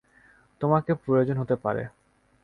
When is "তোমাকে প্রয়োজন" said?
0.61-1.35